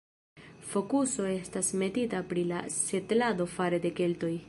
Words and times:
Fokuso 0.69 1.27
estas 1.33 1.69
metita 1.83 2.23
pri 2.33 2.49
la 2.55 2.65
setlado 2.81 3.51
fare 3.59 3.85
de 3.87 3.97
keltoj. 4.03 4.37